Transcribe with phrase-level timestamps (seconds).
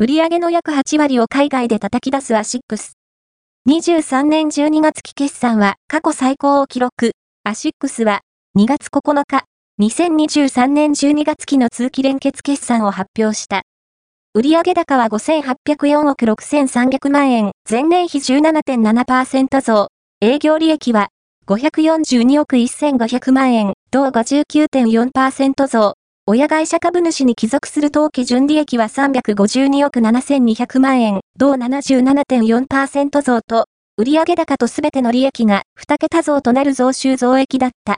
[0.00, 2.92] 売上の約8割を海外で叩き出すアシックス。
[3.68, 7.14] 23年12月期決算は過去最高を記録。
[7.42, 8.20] アシックスは
[8.56, 9.42] 2月9日、
[9.80, 13.62] 2023年12月期の通期連結決算を発表した。
[14.34, 19.88] 売上高は5804億6300万円、前年比17.7%増。
[20.20, 21.08] 営業利益は
[21.48, 25.97] 542億1500万円、同59.4%増。
[26.30, 33.64] 親会社株主に帰属する当期純利益は352億7200万円、同77.4%増と、
[33.96, 37.96] 売上高とすべての利益が2桁増となる増収増益だった。